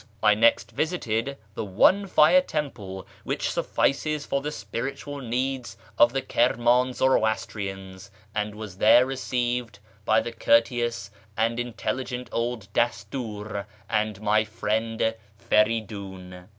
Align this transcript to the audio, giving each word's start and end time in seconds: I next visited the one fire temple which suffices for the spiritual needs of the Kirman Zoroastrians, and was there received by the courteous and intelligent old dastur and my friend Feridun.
I 0.23 0.33
next 0.33 0.71
visited 0.71 1.37
the 1.53 1.63
one 1.63 2.07
fire 2.07 2.41
temple 2.41 3.05
which 3.23 3.51
suffices 3.51 4.25
for 4.25 4.41
the 4.41 4.51
spiritual 4.51 5.19
needs 5.19 5.77
of 5.95 6.11
the 6.11 6.23
Kirman 6.23 6.93
Zoroastrians, 6.95 8.09
and 8.33 8.55
was 8.55 8.77
there 8.79 9.05
received 9.05 9.77
by 10.03 10.19
the 10.19 10.31
courteous 10.31 11.11
and 11.37 11.59
intelligent 11.59 12.29
old 12.31 12.67
dastur 12.73 13.67
and 13.87 14.19
my 14.21 14.43
friend 14.43 15.13
Feridun. 15.37 16.49